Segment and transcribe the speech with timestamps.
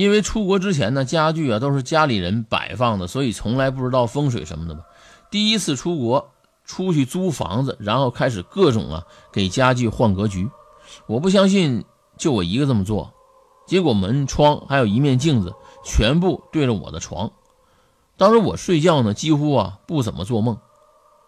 [0.00, 4.80] 因为出国之前呢，家具啊都是家里人摆放的，所以从来不知道风水什么的吧。
[5.30, 6.30] 第一次出国，
[6.64, 10.48] 出去租房子，然后开始各种啊给家具换格局。
[11.06, 11.84] 我不相信
[12.16, 13.12] 就我一个这么做，
[13.66, 15.52] 结果门窗还有一面镜子
[15.84, 17.30] 全部对着我的床。
[18.16, 20.56] 当时我睡觉呢，几乎啊不怎么做梦，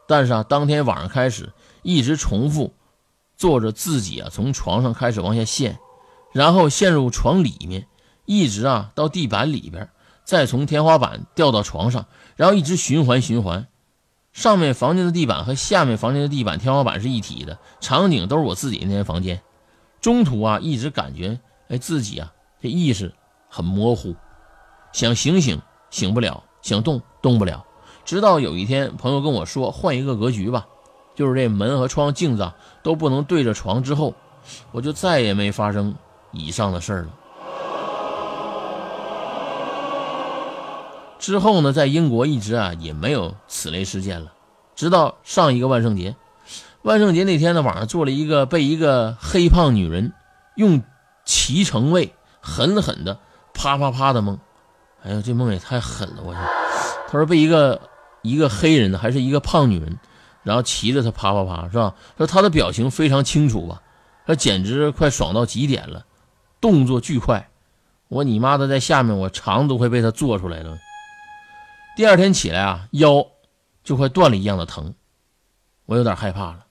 [0.08, 1.52] 但是啊，当天晚上开始
[1.82, 2.72] 一直重复
[3.36, 5.78] 做着自己啊从床上开始往下陷，
[6.32, 7.86] 然后陷入床里面。
[8.32, 9.90] 一直啊到地板里边，
[10.24, 13.66] 再从天花板掉到床上，然后一直循环循环。
[14.32, 19.42] 上面房间的地板和下面房间的地板、天花板是一体的，场景都是我自己那间房间。
[20.00, 23.12] 中途啊一直感觉哎自己啊这意识
[23.50, 24.16] 很模糊，
[24.92, 25.60] 想醒醒
[25.90, 27.64] 醒不了，想动动不了。
[28.04, 30.66] 直到有一天朋友跟我说换一个格局吧，
[31.14, 32.50] 就是这门和窗镜子
[32.82, 34.14] 都不能对着床之后，
[34.70, 35.94] 我就再也没发生
[36.32, 37.10] 以上的事儿了。
[41.22, 44.32] 之后呢，在英国一直啊也没有此类事件了，
[44.74, 46.16] 直到上一个万圣节，
[46.82, 50.12] 万圣节那天呢，晚上做了一个被一个黑胖女人
[50.56, 50.82] 用
[51.24, 53.20] 脐橙味狠狠的
[53.54, 54.36] 啪啪啪的梦，
[55.04, 56.24] 哎呀，这梦也太狠了！
[56.24, 56.40] 我去，
[57.06, 57.80] 他说被一个
[58.22, 60.00] 一个黑人呢，还是一个胖女人，
[60.42, 61.94] 然后骑着他啪啪啪，是吧？
[62.18, 63.80] 说他的表情非常清楚吧？
[64.26, 66.04] 他简直快爽到极点了，
[66.60, 67.48] 动作巨快，
[68.08, 70.76] 我你妈的在下面，我肠都快被他做出来了。
[71.94, 73.26] 第二天起来啊，腰
[73.84, 74.94] 就快断了一样的疼，
[75.86, 76.66] 我有点害怕了。